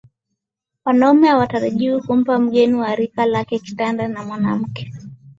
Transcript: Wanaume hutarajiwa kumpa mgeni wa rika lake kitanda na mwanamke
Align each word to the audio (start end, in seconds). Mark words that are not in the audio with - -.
Wanaume 0.85 1.31
hutarajiwa 1.31 2.01
kumpa 2.01 2.39
mgeni 2.39 2.73
wa 2.73 2.95
rika 2.95 3.25
lake 3.25 3.59
kitanda 3.59 4.07
na 4.07 4.23
mwanamke 4.25 4.93